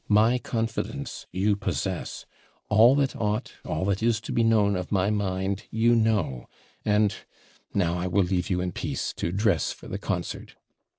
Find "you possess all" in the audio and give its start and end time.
1.31-2.95